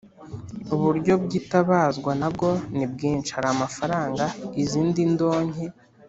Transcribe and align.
Uburyo 0.73 1.13
bwitabazwa 1.23 2.11
na 2.21 2.29
bwo 2.33 2.49
ni 2.77 2.85
bwinshi. 2.91 3.29
Hari 3.35 3.47
amafaranga, 3.55 4.25
izindi 4.63 5.01
ndonke 5.13 5.65